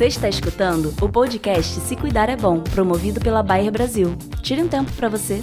[0.00, 4.16] Você está escutando o podcast Se Cuidar é Bom, promovido pela Bayer Brasil.
[4.42, 5.42] Tire um tempo para você.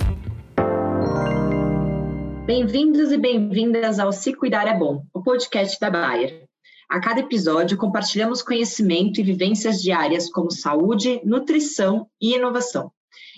[2.44, 6.44] Bem-vindos e bem-vindas ao Se Cuidar é Bom, o podcast da Bayer.
[6.90, 12.92] A cada episódio, compartilhamos conhecimento e vivências diárias como saúde, nutrição e inovação.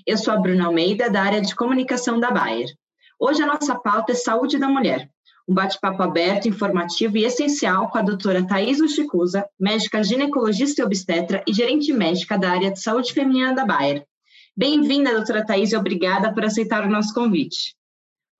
[0.07, 2.69] Eu sou a Bruna Almeida, da área de comunicação da Bayer.
[3.19, 5.09] Hoje a nossa pauta é saúde da mulher,
[5.49, 11.43] um bate-papo aberto, informativo e essencial com a doutora Thais Uchicusa, médica ginecologista e obstetra
[11.47, 14.05] e gerente médica da área de saúde feminina da Bayer.
[14.55, 17.78] Bem-vinda, doutora Thais, e obrigada por aceitar o nosso convite.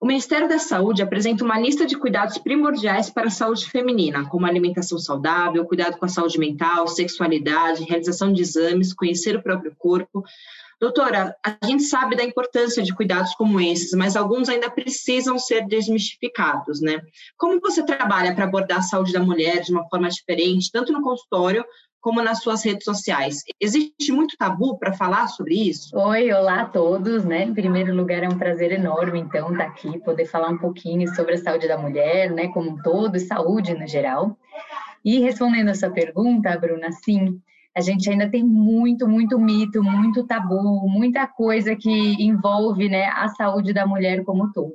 [0.00, 4.46] O Ministério da Saúde apresenta uma lista de cuidados primordiais para a saúde feminina, como
[4.46, 10.24] alimentação saudável, cuidado com a saúde mental, sexualidade, realização de exames, conhecer o próprio corpo,
[10.80, 15.66] Doutora, a gente sabe da importância de cuidados como esses, mas alguns ainda precisam ser
[15.66, 17.02] desmistificados, né?
[17.36, 21.02] Como você trabalha para abordar a saúde da mulher de uma forma diferente, tanto no
[21.02, 21.62] consultório
[22.00, 23.42] como nas suas redes sociais.
[23.60, 25.94] Existe muito tabu para falar sobre isso?
[25.96, 27.44] Oi, olá a todos, né?
[27.44, 31.06] Em primeiro lugar, é um prazer enorme, então, estar tá aqui, poder falar um pouquinho
[31.14, 34.38] sobre a saúde da mulher, né, como um todo, e saúde no geral.
[35.04, 37.38] E respondendo a sua pergunta, Bruna, sim,
[37.76, 41.90] a gente ainda tem muito, muito mito, muito tabu, muita coisa que
[42.22, 44.74] envolve né, a saúde da mulher como um todo.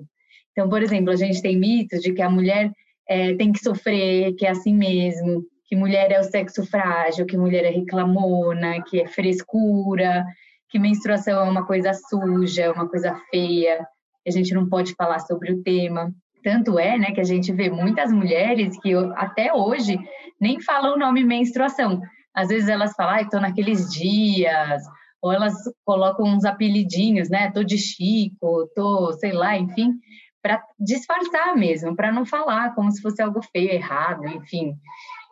[0.52, 2.72] Então, por exemplo, a gente tem mitos de que a mulher
[3.08, 7.38] é, tem que sofrer, que é assim mesmo, que mulher é o sexo frágil, que
[7.38, 10.26] mulher é reclamona, que é frescura,
[10.70, 13.86] que menstruação é uma coisa suja, uma coisa feia,
[14.28, 16.12] a gente não pode falar sobre o tema.
[16.44, 19.98] Tanto é, né, que a gente vê muitas mulheres que até hoje
[20.40, 22.02] nem falam o nome menstruação,
[22.34, 24.84] às vezes elas falam, ah, estou naqueles dias,
[25.22, 27.50] ou elas colocam uns apelidinhos, né?
[27.52, 29.94] Tô de Chico, tô, sei lá, enfim,
[30.42, 34.76] para disfarçar mesmo, para não falar como se fosse algo feio, errado, enfim.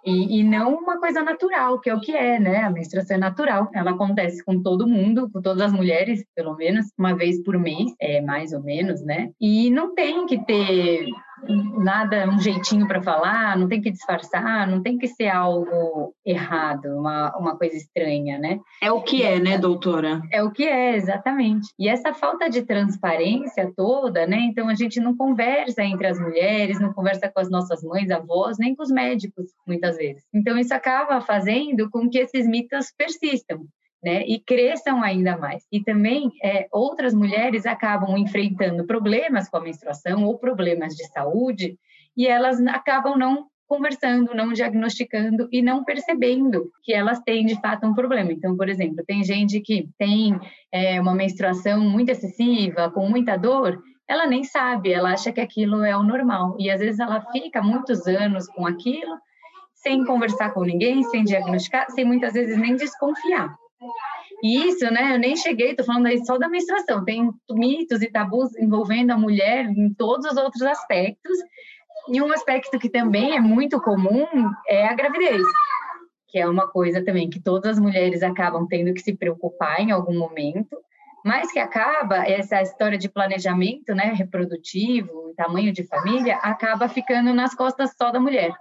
[0.06, 2.58] E, e, não uma coisa natural, que é o que é, né?
[2.58, 6.88] A menstruação é natural, ela acontece com todo mundo, com todas as mulheres, pelo menos
[6.98, 9.32] uma vez por mês, é mais ou menos, né?
[9.40, 11.08] E não tem que ter
[11.48, 16.86] nada, um jeitinho para falar, não tem que disfarçar, não tem que ser algo errado,
[16.98, 18.60] uma, uma coisa estranha, né?
[18.82, 20.22] É o que é, né, doutora?
[20.32, 21.68] É o que é, exatamente.
[21.78, 24.40] E essa falta de transparência toda, né?
[24.42, 28.58] Então a gente não conversa entre as mulheres, não conversa com as nossas mães, avós,
[28.58, 30.24] nem com os médicos, muitas vezes.
[30.34, 33.66] Então isso acaba fazendo com que esses mitos persistam
[34.04, 35.66] né, e cresçam ainda mais.
[35.72, 41.78] E também é, outras mulheres acabam enfrentando problemas com a menstruação ou problemas de saúde
[42.16, 47.88] e elas acabam não conversando, não diagnosticando e não percebendo que elas têm de fato
[47.88, 48.32] um problema.
[48.32, 50.40] Então, por exemplo, tem gente que tem
[50.72, 55.84] é, uma menstruação muito excessiva, com muita dor, ela nem sabe, ela acha que aquilo
[55.84, 59.18] é o normal e às vezes ela fica muitos anos com aquilo
[59.74, 63.54] sem conversar com ninguém, sem diagnosticar, sem muitas vezes nem desconfiar.
[64.42, 68.12] E isso, né, eu nem cheguei, estou falando aí só da menstruação, tem mitos e
[68.12, 71.38] tabus envolvendo a mulher em todos os outros aspectos,
[72.10, 74.28] e um aspecto que também é muito comum
[74.68, 75.46] é a gravidez,
[76.28, 79.92] que é uma coisa também que todas as mulheres acabam tendo que se preocupar em
[79.92, 80.78] algum momento,
[81.24, 87.56] mas que acaba, essa história de planejamento né, reprodutivo, tamanho de família, acaba ficando nas
[87.56, 88.54] costas só da mulher.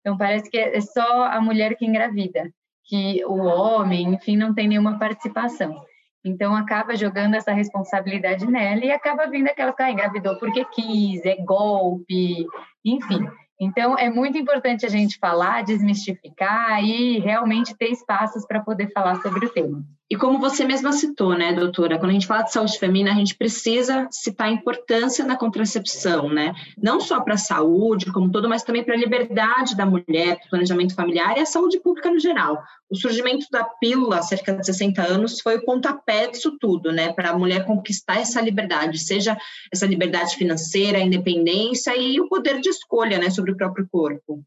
[0.00, 2.52] Então, parece que é só a mulher que engravida
[2.90, 5.80] que o homem, enfim, não tem nenhuma participação.
[6.24, 11.24] Então acaba jogando essa responsabilidade nela e acaba vindo aquela que ah, engravidou porque quis,
[11.24, 12.44] é golpe,
[12.84, 13.28] enfim.
[13.60, 19.22] Então é muito importante a gente falar, desmistificar e realmente ter espaços para poder falar
[19.22, 19.84] sobre o tema.
[20.12, 23.14] E como você mesma citou, né, doutora, quando a gente fala de saúde feminina, a
[23.14, 26.52] gente precisa citar a importância da contracepção, né?
[26.76, 30.46] Não só para a saúde, como todo, mas também para a liberdade da mulher, para
[30.46, 32.60] o planejamento familiar e a saúde pública no geral.
[32.90, 37.12] O surgimento da pílula, há cerca de 60 anos, foi o pontapé disso tudo, né?
[37.12, 39.38] Para a mulher conquistar essa liberdade, seja
[39.72, 44.42] essa liberdade financeira, a independência e o poder de escolha, né, sobre o próprio corpo.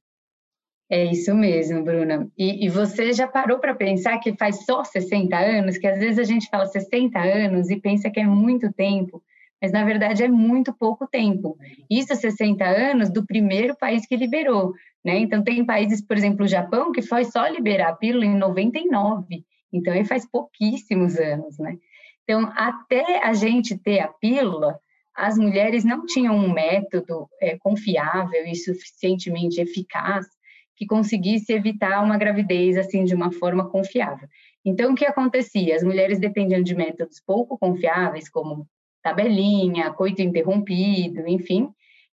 [0.94, 2.30] É isso mesmo, Bruna.
[2.38, 6.20] E, e você já parou para pensar que faz só 60 anos, que às vezes
[6.20, 9.20] a gente fala 60 anos e pensa que é muito tempo,
[9.60, 11.58] mas na verdade é muito pouco tempo.
[11.90, 14.72] Isso 60 anos do primeiro país que liberou,
[15.04, 15.18] né?
[15.18, 19.44] Então tem países, por exemplo, o Japão, que foi só liberar a pílula em 99.
[19.74, 21.76] Então ele faz pouquíssimos anos, né?
[22.24, 24.80] Então até a gente ter a pílula,
[25.16, 30.28] as mulheres não tinham um método é, confiável e suficientemente eficaz
[30.76, 34.28] que conseguisse evitar uma gravidez assim de uma forma confiável.
[34.66, 35.76] Então, o que acontecia?
[35.76, 38.68] As mulheres dependiam de métodos pouco confiáveis, como
[39.04, 41.70] tabelinha, coito interrompido, enfim,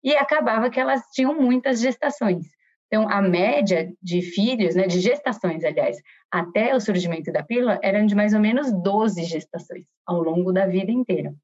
[0.04, 2.46] e acabava que elas tinham muitas gestações,
[2.88, 5.98] Então, a média de filhos, né, de gestações, aliás,
[6.32, 10.66] até o surgimento da pílula, eram de mais ou menos 12 gestações ao longo da
[10.66, 11.36] vida inteira.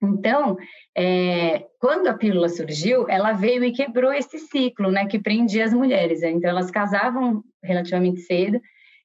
[0.00, 0.56] Então,
[0.96, 5.74] é, quando a pílula surgiu, ela veio e quebrou esse ciclo, né, que prendia as
[5.74, 6.22] mulheres.
[6.22, 8.60] Então, elas casavam relativamente cedo,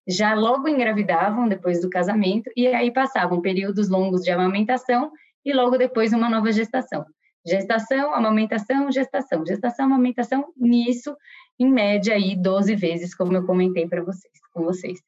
[0.07, 5.11] já logo engravidavam depois do casamento, e aí passavam períodos longos de amamentação
[5.43, 7.05] e logo depois uma nova gestação.
[7.45, 11.15] Gestação, amamentação, gestação, gestação, amamentação, nisso,
[11.59, 14.99] em média, aí 12 vezes, como eu comentei para vocês, com vocês.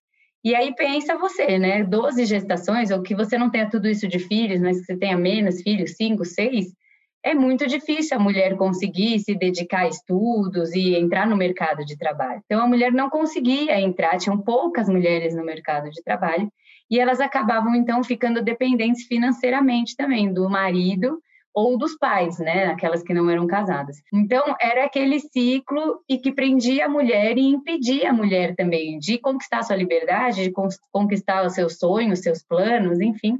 [0.45, 1.83] E aí pensa você, né?
[1.83, 5.17] 12 gestações, ou que você não tenha tudo isso de filhos, mas que você tenha
[5.17, 6.67] menos filhos, 5, 6,
[7.23, 11.97] é muito difícil a mulher conseguir se dedicar a estudos e entrar no mercado de
[11.97, 12.43] trabalho.
[12.45, 16.47] Então a mulher não conseguia entrar, tinham poucas mulheres no mercado de trabalho,
[16.91, 21.19] e elas acabavam então ficando dependentes financeiramente também do marido
[21.55, 24.01] ou dos pais, né, aquelas que não eram casadas.
[24.13, 29.17] Então, era aquele ciclo e que prendia a mulher e impedia a mulher também de
[29.17, 30.53] conquistar sua liberdade, de
[30.91, 33.39] conquistar os seus sonhos, seus planos, enfim.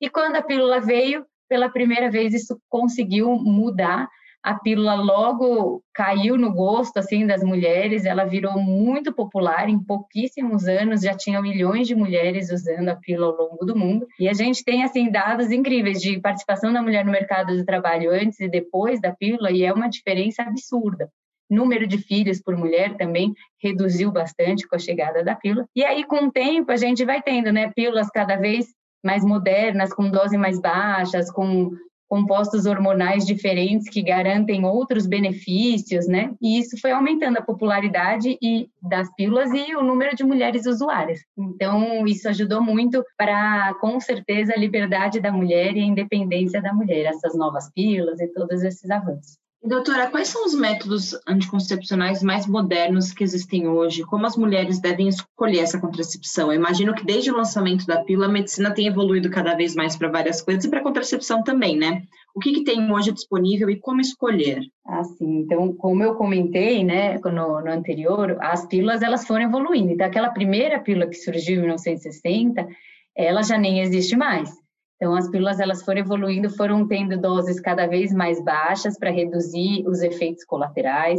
[0.00, 4.08] E quando a pílula veio, pela primeira vez isso conseguiu mudar
[4.42, 10.66] a pílula logo caiu no gosto assim das mulheres, ela virou muito popular em pouquíssimos
[10.66, 14.06] anos, já tinha milhões de mulheres usando a pílula ao longo do mundo.
[14.18, 18.10] E a gente tem assim dados incríveis de participação da mulher no mercado de trabalho
[18.10, 21.08] antes e depois da pílula e é uma diferença absurda.
[21.48, 25.66] Número de filhos por mulher também reduziu bastante com a chegada da pílula.
[25.76, 28.66] E aí com o tempo a gente vai tendo, né, pílulas cada vez
[29.04, 31.70] mais modernas, com dose mais baixas, com
[32.12, 36.34] compostos hormonais diferentes que garantem outros benefícios, né?
[36.42, 41.20] E isso foi aumentando a popularidade e das pílulas e o número de mulheres usuárias.
[41.38, 46.74] Então, isso ajudou muito para, com certeza, a liberdade da mulher e a independência da
[46.74, 49.38] mulher, essas novas pílulas e todos esses avanços.
[49.64, 54.02] Doutora, quais são os métodos anticoncepcionais mais modernos que existem hoje?
[54.02, 56.50] Como as mulheres devem escolher essa contracepção?
[56.52, 59.94] Eu imagino que desde o lançamento da pílula, a medicina tem evoluído cada vez mais
[59.94, 62.02] para várias coisas e para a contracepção também, né?
[62.34, 64.62] O que, que, tem hoje disponível e como escolher?
[64.84, 65.42] Ah, sim.
[65.42, 69.92] Então, como eu comentei, né, no, no anterior, as pílulas elas foram evoluindo.
[69.92, 72.66] Então, aquela primeira pílula que surgiu em 1960,
[73.14, 74.61] ela já nem existe mais.
[75.02, 79.84] Então, as pílulas elas foram evoluindo, foram tendo doses cada vez mais baixas para reduzir
[79.84, 81.18] os efeitos colaterais,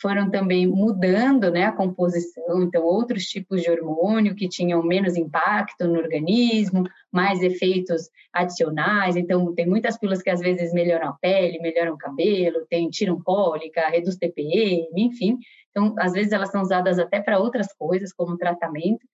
[0.00, 5.86] foram também mudando né, a composição, então outros tipos de hormônio que tinham menos impacto
[5.86, 11.60] no organismo, mais efeitos adicionais, então tem muitas pílulas que às vezes melhoram a pele,
[11.60, 15.36] melhoram o cabelo, tem, tiram cólica, reduz TPM, enfim,
[15.70, 19.06] então às vezes elas são usadas até para outras coisas, como tratamento,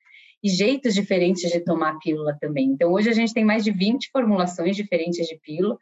[0.45, 2.67] e jeitos diferentes de tomar a pílula também.
[2.67, 5.79] Então, hoje a gente tem mais de 20 formulações diferentes de pílula,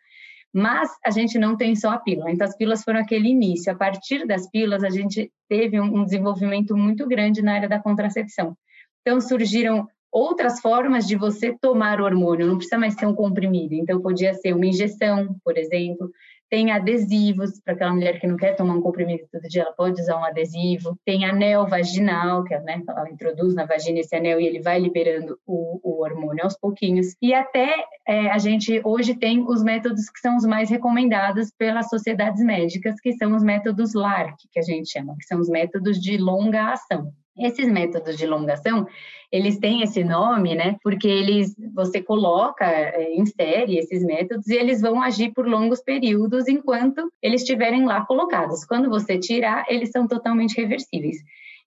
[0.55, 2.31] mas a gente não tem só a pílula.
[2.31, 3.73] Então, as pílulas foram aquele início.
[3.73, 8.57] A partir das pílulas, a gente teve um desenvolvimento muito grande na área da contracepção.
[9.01, 13.75] Então, surgiram outras formas de você tomar o hormônio, não precisa mais ser um comprimido.
[13.75, 16.11] Então, podia ser uma injeção, por exemplo,
[16.53, 19.99] tem adesivos, para aquela mulher que não quer tomar um comprimido todo dia, ela pode
[19.99, 20.99] usar um adesivo.
[21.03, 24.79] Tem anel vaginal, que é, né, ela introduz na vagina esse anel e ele vai
[24.79, 27.17] liberando o, o hormônio aos pouquinhos.
[27.23, 27.75] E até
[28.07, 33.01] é, a gente hoje tem os métodos que são os mais recomendados pelas sociedades médicas,
[33.01, 36.71] que são os métodos LARC, que a gente chama, que são os métodos de longa
[36.71, 37.11] ação.
[37.39, 38.87] Esses métodos de elongação,
[39.31, 40.77] eles têm esse nome, né?
[40.83, 46.47] Porque eles, você coloca, é, insere esses métodos e eles vão agir por longos períodos
[46.47, 48.65] enquanto eles estiverem lá colocados.
[48.65, 51.17] Quando você tirar, eles são totalmente reversíveis.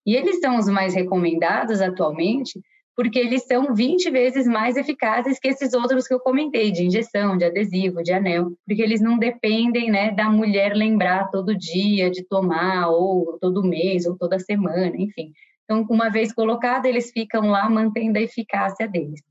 [0.06, 2.62] E eles são os mais recomendados atualmente
[2.96, 7.38] porque eles são 20 vezes mais eficazes que esses outros que eu comentei, de injeção,
[7.38, 12.24] de adesivo, de anel, porque eles não dependem né, da mulher lembrar todo dia de
[12.24, 15.34] tomar, ou todo mês, ou toda semana, enfim.
[15.66, 19.22] Então, uma vez colocado, eles ficam lá mantendo a eficácia deles.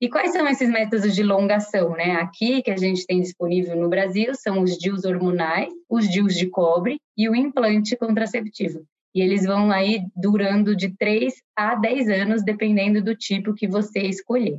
[0.00, 1.90] E quais são esses métodos de longação?
[1.90, 2.12] Né?
[2.12, 6.46] Aqui, que a gente tem disponível no Brasil, são os DIUs hormonais, os DIUs de
[6.46, 8.86] cobre e o implante contraceptivo.
[9.14, 14.00] E eles vão aí durando de 3 a 10 anos, dependendo do tipo que você
[14.00, 14.58] escolher.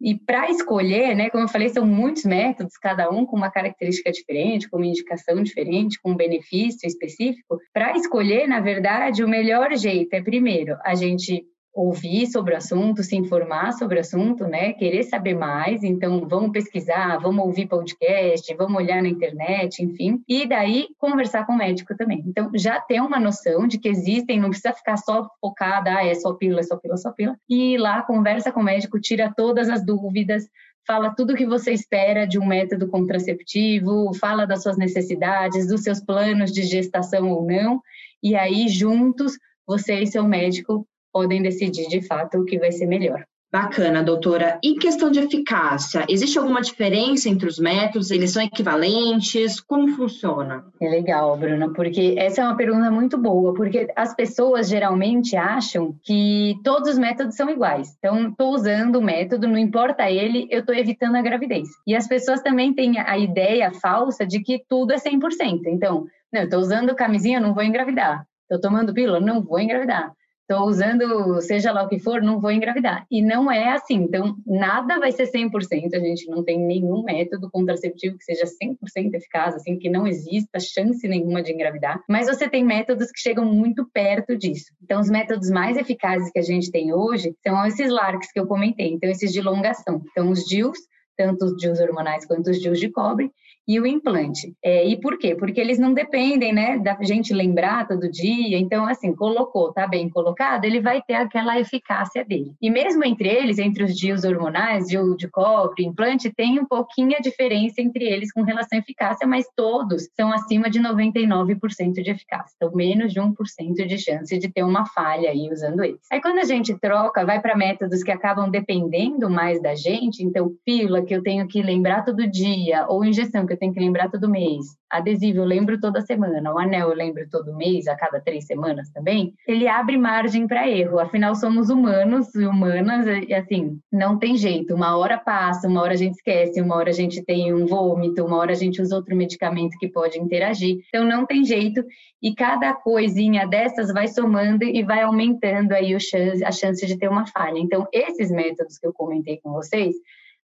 [0.00, 4.10] E para escolher, né, como eu falei, são muitos métodos, cada um com uma característica
[4.10, 7.58] diferente, com uma indicação diferente, com um benefício específico.
[7.72, 13.02] Para escolher, na verdade, o melhor jeito é, primeiro, a gente ouvir sobre o assunto,
[13.02, 14.72] se informar sobre o assunto, né?
[14.72, 20.22] Querer saber mais, então vamos pesquisar, vamos ouvir podcast, vamos olhar na internet, enfim.
[20.28, 22.22] E daí conversar com o médico também.
[22.26, 26.14] Então já ter uma noção de que existem, não precisa ficar só focada, ah, é
[26.14, 27.38] só pílula, é só pílula, é só pílula.
[27.48, 30.48] E ir lá, conversa com o médico, tira todas as dúvidas,
[30.86, 35.82] fala tudo o que você espera de um método contraceptivo, fala das suas necessidades, dos
[35.82, 37.80] seus planos de gestação ou não,
[38.20, 42.86] e aí juntos você e seu médico podem decidir de fato o que vai ser
[42.86, 43.24] melhor.
[43.52, 44.60] Bacana, doutora.
[44.62, 48.12] Em questão de eficácia, existe alguma diferença entre os métodos?
[48.12, 49.60] Eles são equivalentes?
[49.60, 50.64] Como funciona?
[50.80, 55.96] É legal, Bruna, porque essa é uma pergunta muito boa, porque as pessoas geralmente acham
[56.04, 57.92] que todos os métodos são iguais.
[57.98, 61.68] Então, estou usando o método, não importa ele, eu estou evitando a gravidez.
[61.84, 65.62] E as pessoas também têm a ideia falsa de que tudo é 100%.
[65.66, 68.24] Então, não, estou usando camisinha, não vou engravidar.
[68.42, 70.12] Estou tomando pílula, não vou engravidar
[70.50, 73.06] estou usando seja lá o que for, não vou engravidar.
[73.08, 73.94] E não é assim.
[73.94, 75.94] Então, nada vai ser 100%.
[75.94, 80.58] A gente não tem nenhum método contraceptivo que seja 100% eficaz, assim, que não exista
[80.58, 82.02] chance nenhuma de engravidar.
[82.08, 84.72] Mas você tem métodos que chegam muito perto disso.
[84.82, 88.46] Então, os métodos mais eficazes que a gente tem hoje são esses LARCs que eu
[88.46, 88.92] comentei.
[88.92, 90.02] Então, esses de elongação.
[90.10, 90.78] Então, os DIUs,
[91.20, 93.30] tanto os DIUs hormonais quanto os DIUs de cobre,
[93.70, 94.52] e o implante.
[94.64, 95.36] É, e por quê?
[95.36, 98.58] Porque eles não dependem, né, da gente lembrar todo dia.
[98.58, 102.52] Então, assim, colocou, tá bem colocado, ele vai ter aquela eficácia dele.
[102.60, 107.16] E mesmo entre eles, entre os dias hormonais, DIU de cobre, implante, tem um pouquinho
[107.16, 112.10] a diferença entre eles com relação à eficácia, mas todos são acima de 99% de
[112.10, 112.52] eficácia.
[112.56, 116.00] Então, menos de 1% de chance de ter uma falha aí usando eles.
[116.10, 120.52] Aí, quando a gente troca, vai para métodos que acabam dependendo mais da gente, então,
[120.64, 124.08] pílula que eu tenho que lembrar todo dia, ou injeção que eu tenho que lembrar
[124.08, 124.64] todo mês.
[124.88, 128.92] Adesivo eu lembro toda semana, o anel eu lembro todo mês, a cada três semanas
[128.92, 129.34] também.
[129.44, 134.72] Ele abre margem para erro, afinal somos humanos e humanas, e assim, não tem jeito.
[134.72, 138.24] Uma hora passa, uma hora a gente esquece, uma hora a gente tem um vômito,
[138.24, 140.78] uma hora a gente usa outro medicamento que pode interagir.
[140.90, 141.84] Então não tem jeito
[142.22, 146.96] e cada coisinha dessas vai somando e vai aumentando aí o chance, a chance de
[146.96, 147.58] ter uma falha.
[147.58, 149.96] Então esses métodos que eu comentei com vocês,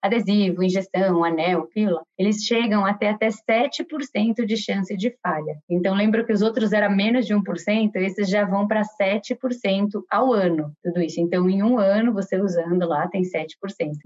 [0.07, 5.57] adesivo, injeção, anel, pílula, eles chegam até até 7% de chance de falha.
[5.69, 10.33] Então, lembra que os outros eram menos de 1%, esses já vão para 7% ao
[10.33, 11.21] ano, tudo isso.
[11.21, 13.49] Então, em um ano, você usando lá, tem 7%.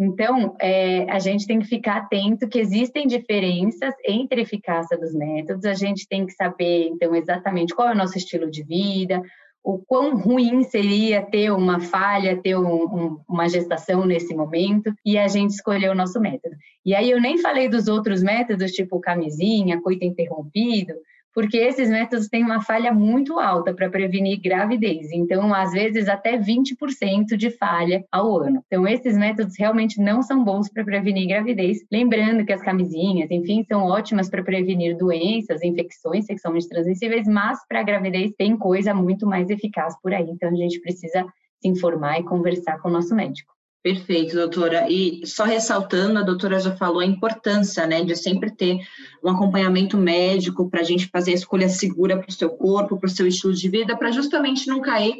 [0.00, 5.14] Então, é, a gente tem que ficar atento que existem diferenças entre a eficácia dos
[5.14, 9.22] métodos, a gente tem que saber, então, exatamente qual é o nosso estilo de vida,
[9.62, 15.18] o quão ruim seria ter uma falha, ter um, um, uma gestação nesse momento, e
[15.18, 16.56] a gente escolheu o nosso método.
[16.84, 20.94] E aí eu nem falei dos outros métodos, tipo camisinha, coito interrompido,
[21.34, 26.38] porque esses métodos têm uma falha muito alta para prevenir gravidez, então, às vezes, até
[26.38, 28.62] 20% de falha ao ano.
[28.66, 31.78] Então, esses métodos realmente não são bons para prevenir gravidez.
[31.90, 37.82] Lembrando que as camisinhas, enfim, são ótimas para prevenir doenças, infecções sexualmente transmissíveis, mas para
[37.82, 41.24] gravidez tem coisa muito mais eficaz por aí, então a gente precisa
[41.60, 43.59] se informar e conversar com o nosso médico.
[43.82, 44.90] Perfeito, doutora.
[44.90, 48.78] E só ressaltando, a doutora já falou a importância, né, de sempre ter
[49.24, 53.06] um acompanhamento médico para a gente fazer a escolha segura para o seu corpo, para
[53.06, 55.16] o seu estilo de vida, para justamente não cair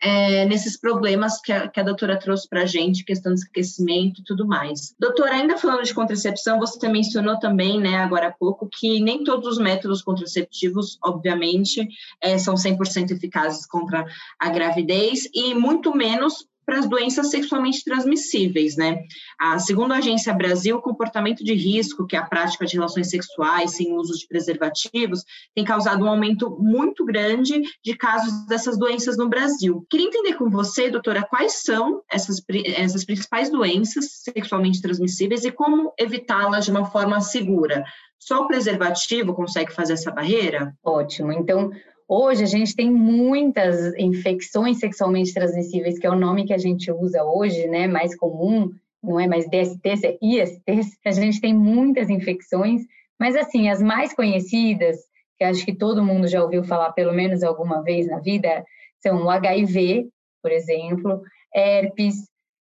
[0.00, 4.20] é, nesses problemas que a, que a doutora trouxe para a gente, questão de esquecimento
[4.20, 4.94] e tudo mais.
[4.96, 9.48] Doutora, ainda falando de contracepção, você mencionou também, né, agora há pouco, que nem todos
[9.48, 11.88] os métodos contraceptivos, obviamente,
[12.20, 14.04] é, são 100% eficazes contra
[14.38, 19.02] a gravidez e muito menos para as doenças sexualmente transmissíveis, né?
[19.38, 23.10] A, segundo a Agência Brasil, o comportamento de risco, que é a prática de relações
[23.10, 29.16] sexuais sem uso de preservativos, tem causado um aumento muito grande de casos dessas doenças
[29.16, 29.86] no Brasil.
[29.90, 32.42] Queria entender com você, doutora, quais são essas,
[32.76, 37.84] essas principais doenças sexualmente transmissíveis e como evitá-las de uma forma segura.
[38.18, 40.74] Só o preservativo consegue fazer essa barreira?
[40.82, 41.30] Ótimo.
[41.30, 41.70] Então,
[42.06, 46.90] Hoje a gente tem muitas infecções sexualmente transmissíveis, que é o nome que a gente
[46.92, 48.70] usa hoje, né, mais comum,
[49.02, 50.98] não é mais DSTs, é ISTs.
[51.04, 52.82] A gente tem muitas infecções,
[53.20, 54.96] mas assim, as mais conhecidas,
[55.36, 58.64] que acho que todo mundo já ouviu falar pelo menos alguma vez na vida,
[59.02, 60.08] são o HIV,
[60.42, 61.20] por exemplo,
[61.54, 62.16] herpes,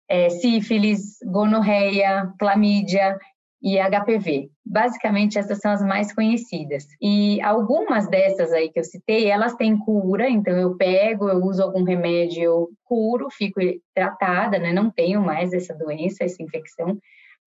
[0.08, 3.18] é, sífilis, gonorreia, clamídia
[3.62, 4.50] e HPV.
[4.64, 6.86] Basicamente, essas são as mais conhecidas.
[7.00, 11.62] E algumas dessas aí que eu citei, elas têm cura, então eu pego, eu uso
[11.62, 13.60] algum remédio, eu curo, fico
[13.94, 14.72] tratada, né?
[14.72, 16.98] Não tenho mais essa doença, essa infecção.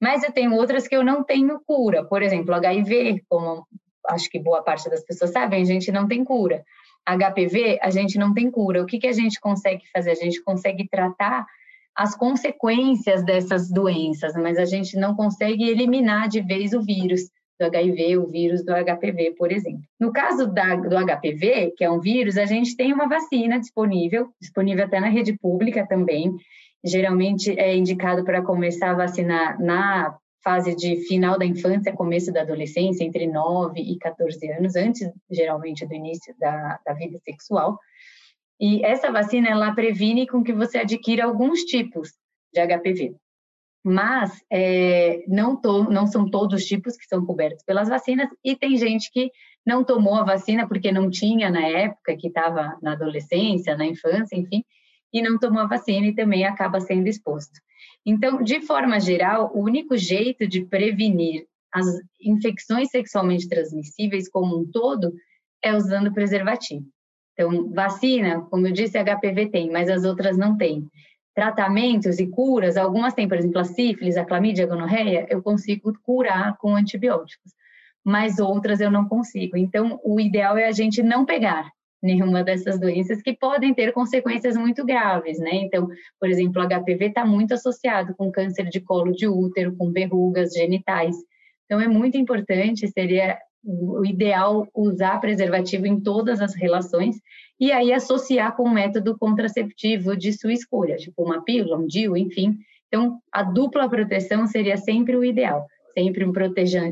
[0.01, 2.04] Mas eu tenho outras que eu não tenho cura.
[2.04, 3.68] Por exemplo, HIV, como
[4.08, 6.63] acho que boa parte das pessoas sabem, a gente não tem cura.
[7.06, 8.82] HPV, a gente não tem cura.
[8.82, 10.12] O que, que a gente consegue fazer?
[10.12, 11.46] A gente consegue tratar
[12.00, 17.29] as consequências dessas doenças, mas a gente não consegue eliminar de vez o vírus
[17.60, 19.82] do HIV, o vírus do HPV, por exemplo.
[20.00, 24.29] No caso da, do HPV, que é um vírus, a gente tem uma vacina disponível,
[24.39, 26.34] disponível até na rede pública também.
[26.86, 32.44] Geralmente é indicado para começar a vacinar na fase de final da infância, começo da
[32.44, 37.77] adolescência, entre 9 e 14 anos, antes, geralmente, do início da, da vida sexual.
[38.60, 42.13] E essa vacina, ela previne com que você adquira alguns tipos
[42.54, 43.16] de HPV.
[43.84, 48.56] Mas é, não, to, não são todos os tipos que são cobertos pelas vacinas, e
[48.56, 49.32] tem gente que
[49.66, 54.36] não tomou a vacina porque não tinha na época, que estava na adolescência, na infância,
[54.36, 54.63] enfim,
[55.13, 57.60] e não tomou a vacina e também acaba sendo exposto.
[58.06, 61.86] Então, de forma geral, o único jeito de prevenir as
[62.22, 65.13] infecções sexualmente transmissíveis como um todo
[65.63, 66.86] é usando preservativo.
[67.39, 70.86] Então, vacina, como eu disse, HPV tem, mas as outras não têm.
[71.34, 75.98] Tratamentos e curas, algumas têm, por exemplo, a sífilis, a clamídia, a gonorreia, eu consigo
[76.03, 77.53] curar com antibióticos,
[78.03, 79.55] mas outras eu não consigo.
[79.55, 81.72] Então, o ideal é a gente não pegar,
[82.03, 85.51] nenhuma dessas doenças que podem ter consequências muito graves, né?
[85.53, 85.88] Então,
[86.19, 90.51] por exemplo, o HPV está muito associado com câncer de colo de útero, com verrugas
[90.51, 91.15] genitais.
[91.63, 97.18] Então, é muito importante, seria o ideal usar preservativo em todas as relações
[97.60, 102.16] e aí associar com um método contraceptivo de sua escolha, tipo uma pílula, um DIU,
[102.16, 102.58] enfim.
[102.88, 106.34] Então, a dupla proteção seria sempre o ideal, sempre um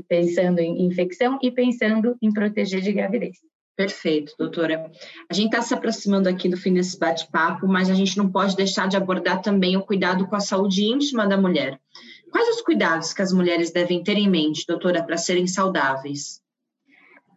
[0.07, 3.37] pensando em infecção e pensando em proteger de gravidez.
[3.75, 4.91] Perfeito, doutora.
[5.29, 8.55] A gente está se aproximando aqui do fim desse bate-papo, mas a gente não pode
[8.55, 11.79] deixar de abordar também o cuidado com a saúde íntima da mulher.
[12.31, 16.41] Quais os cuidados que as mulheres devem ter em mente, doutora, para serem saudáveis?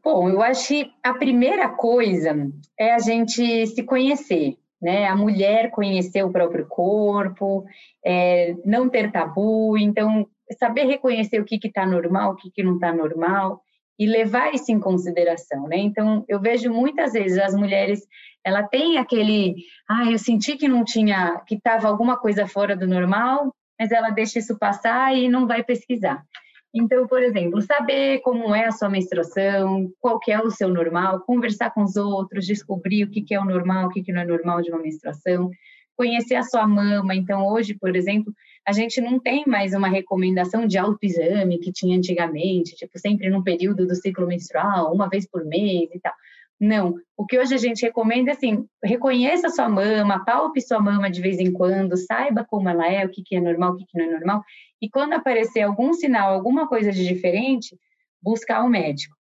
[0.03, 2.35] Bom, eu acho que a primeira coisa
[2.79, 5.07] é a gente se conhecer, né?
[5.07, 7.65] A mulher conhecer o próprio corpo,
[8.05, 10.27] é, não ter tabu, então
[10.59, 13.63] saber reconhecer o que está normal, o que, que não está normal
[14.01, 15.77] e levar isso em consideração, né?
[15.77, 18.01] Então, eu vejo muitas vezes as mulheres,
[18.43, 22.89] ela tem aquele, ah, eu senti que não tinha, que estava alguma coisa fora do
[22.89, 26.25] normal, mas ela deixa isso passar e não vai pesquisar.
[26.73, 31.21] Então, por exemplo, saber como é a sua menstruação, qual que é o seu normal,
[31.21, 34.21] conversar com os outros, descobrir o que, que é o normal, o que, que não
[34.21, 35.51] é normal de uma menstruação,
[35.97, 37.15] conhecer a sua mama.
[37.15, 38.33] Então, hoje, por exemplo,
[38.67, 43.43] a gente não tem mais uma recomendação de autoexame que tinha antigamente, tipo, sempre no
[43.43, 46.15] período do ciclo menstrual, uma vez por mês e tal.
[46.61, 46.95] Não.
[47.17, 51.23] O que hoje a gente recomenda é assim: reconheça sua mama, palpe sua mama de
[51.23, 53.99] vez em quando, saiba como ela é, o que, que é normal, o que, que
[53.99, 54.45] não é normal.
[54.81, 57.75] E quando aparecer algum sinal, alguma coisa de diferente,
[58.23, 59.17] buscar o um médico.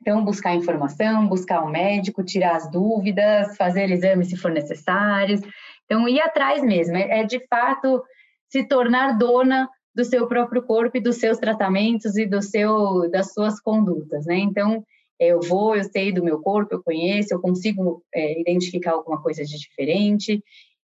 [0.00, 5.40] Então, buscar informação, buscar o um médico, tirar as dúvidas, fazer exames se for necessários.
[5.84, 8.02] Então, ir atrás mesmo, é, é de fato
[8.48, 13.34] se tornar dona do seu próprio corpo e dos seus tratamentos e do seu das
[13.34, 14.38] suas condutas, né?
[14.38, 14.82] Então,
[15.18, 19.44] eu vou, eu sei do meu corpo, eu conheço, eu consigo é, identificar alguma coisa
[19.44, 20.42] de diferente,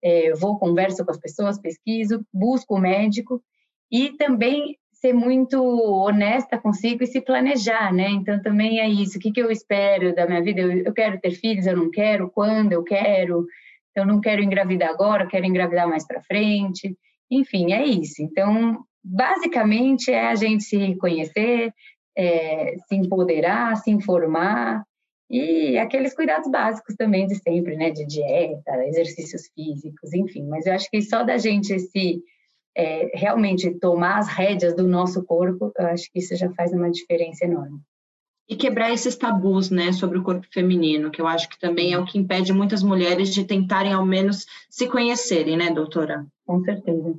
[0.02, 3.42] é, eu vou, converso com as pessoas, pesquiso, busco o médico
[3.90, 5.62] e também ser muito
[6.04, 8.10] honesta consigo e se planejar, né?
[8.10, 9.16] Então também é isso.
[9.16, 10.60] O que, que eu espero da minha vida?
[10.60, 13.46] Eu, eu quero ter filhos, eu não quero, quando eu quero,
[13.96, 16.96] eu não quero engravidar agora, eu quero engravidar mais para frente.
[17.30, 18.22] Enfim, é isso.
[18.22, 21.72] Então, basicamente, é a gente se conhecer,
[22.20, 24.84] é, se empoderar, se informar
[25.30, 27.90] e aqueles cuidados básicos também de sempre, né?
[27.90, 30.46] De dieta, exercícios físicos, enfim.
[30.46, 32.22] Mas eu acho que só da gente se
[32.76, 36.90] é, realmente tomar as rédeas do nosso corpo, eu acho que isso já faz uma
[36.90, 37.80] diferença enorme
[38.50, 41.98] e quebrar esses tabus, né, sobre o corpo feminino, que eu acho que também é
[41.98, 46.26] o que impede muitas mulheres de tentarem ao menos se conhecerem, né, doutora?
[46.44, 47.16] Com certeza.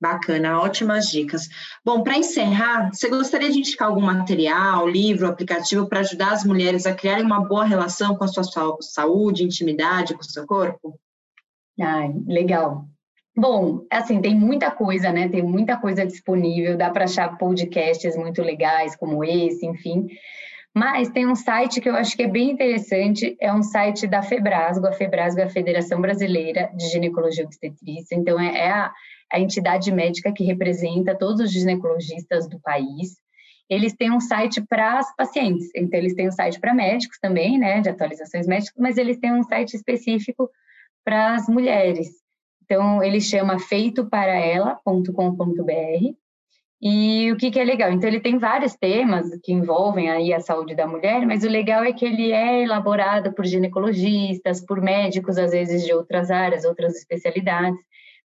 [0.00, 1.48] Bacana, ótimas dicas.
[1.84, 6.86] Bom, para encerrar, você gostaria de indicar algum material, livro, aplicativo para ajudar as mulheres
[6.86, 8.44] a criarem uma boa relação com a sua
[8.80, 10.98] saúde, intimidade com o seu corpo?
[11.78, 12.86] Ah, legal.
[13.36, 15.28] Bom, assim, tem muita coisa, né?
[15.28, 20.06] Tem muita coisa disponível, dá para achar podcasts muito legais como esse, enfim.
[20.74, 24.22] Mas tem um site que eu acho que é bem interessante, é um site da
[24.22, 28.92] Febrasgo, a Febrasgo é a Federação Brasileira de Ginecologia e Obstetrícia, então é, é a,
[29.32, 33.18] a entidade médica que representa todos os ginecologistas do país.
[33.68, 37.58] Eles têm um site para as pacientes, então eles têm um site para médicos também,
[37.58, 40.48] né, de atualizações médicas, mas eles têm um site específico
[41.04, 42.08] para as mulheres.
[42.62, 46.19] Então, ele chama feitoparaela.com.br.
[46.82, 47.92] E o que, que é legal?
[47.92, 51.84] Então, ele tem vários temas que envolvem aí a saúde da mulher, mas o legal
[51.84, 56.96] é que ele é elaborado por ginecologistas, por médicos, às vezes de outras áreas, outras
[56.96, 57.78] especialidades.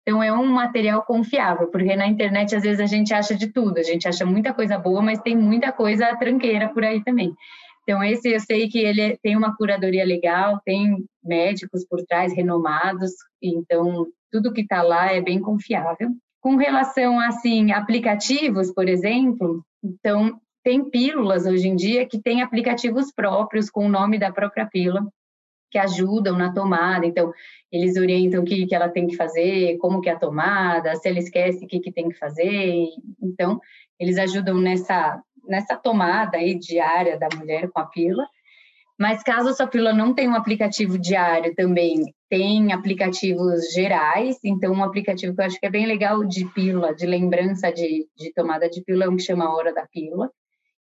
[0.02, 3.78] Então, é um material confiável, porque na internet, às vezes, a gente acha de tudo,
[3.78, 7.32] a gente acha muita coisa boa, mas tem muita coisa tranqueira por aí também.
[7.84, 13.12] Então, esse eu sei que ele tem uma curadoria legal, tem médicos por trás renomados,
[13.42, 16.10] então tudo que está lá é bem confiável.
[16.42, 23.12] Com relação assim, aplicativos, por exemplo, então tem pílulas hoje em dia que têm aplicativos
[23.12, 25.06] próprios com o nome da própria pílula
[25.72, 27.06] que ajudam na tomada.
[27.06, 27.32] Então,
[27.72, 31.08] eles orientam o que, que ela tem que fazer, como que é a tomada, se
[31.08, 32.88] ela esquece o que, que tem que fazer.
[33.22, 33.60] Então,
[34.00, 38.28] eles ajudam nessa, nessa tomada aí diária da mulher com a pílula.
[38.98, 44.38] Mas caso a sua pílula não tenha um aplicativo diário também, tem aplicativos gerais.
[44.44, 48.08] Então, um aplicativo que eu acho que é bem legal de pílula, de lembrança de,
[48.16, 50.30] de tomada de pílula, é um que chama Hora da Pílula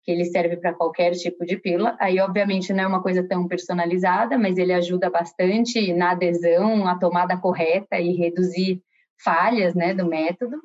[0.05, 1.97] que ele serve para qualquer tipo de pílula.
[1.99, 6.99] Aí, obviamente, não é uma coisa tão personalizada, mas ele ajuda bastante na adesão, a
[6.99, 8.83] tomada correta e reduzir
[9.23, 10.61] falhas né, do método.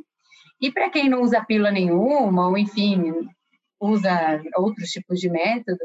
[0.62, 3.14] E para quem não usa pílula nenhuma, ou enfim,
[3.80, 5.80] usa outros tipos de método,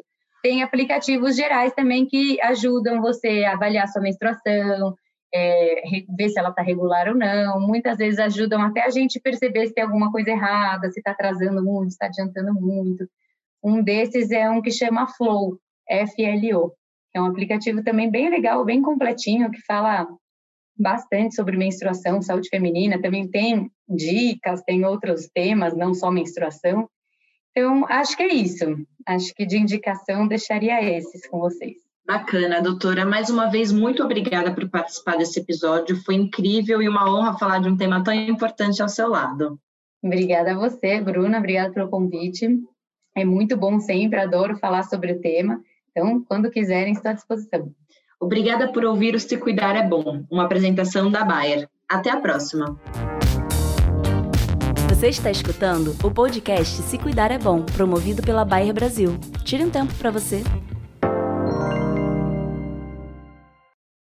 [0.44, 4.94] tem aplicativos gerais também que ajudam você a avaliar sua menstruação,
[5.34, 5.82] é,
[6.14, 7.58] ver se ela está regular ou não.
[7.58, 11.64] Muitas vezes ajudam até a gente perceber se tem alguma coisa errada, se está atrasando
[11.64, 13.08] muito, se está adiantando muito.
[13.62, 16.74] Um desses é um que chama Flow, F-L-O,
[17.14, 20.06] é um aplicativo também bem legal, bem completinho, que fala
[20.78, 26.86] bastante sobre menstruação, saúde feminina, também tem dicas, tem outros temas, não só menstruação.
[27.56, 28.64] Então, acho que é isso.
[29.06, 31.76] Acho que de indicação deixaria esses com vocês.
[32.06, 33.06] Bacana, doutora.
[33.06, 35.96] Mais uma vez, muito obrigada por participar desse episódio.
[36.04, 39.58] Foi incrível e uma honra falar de um tema tão importante ao seu lado.
[40.02, 41.38] Obrigada a você, Bruna.
[41.38, 42.46] Obrigada pelo convite.
[43.16, 45.62] É muito bom sempre, adoro falar sobre o tema.
[45.90, 47.72] Então, quando quiserem, estou à disposição.
[48.20, 51.68] Obrigada por ouvir o Se Cuidar é Bom, uma apresentação da Bayer.
[51.88, 52.78] Até a próxima.
[54.94, 59.18] Você está escutando o podcast Se Cuidar é Bom, promovido pela Bayer Brasil.
[59.42, 60.40] Tire um tempo para você.